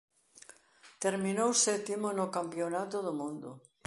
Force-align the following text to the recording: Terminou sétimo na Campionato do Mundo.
Terminou 1.03 1.51
sétimo 1.65 2.07
na 2.17 2.25
Campionato 2.37 2.97
do 3.07 3.11
Mundo. 3.19 3.49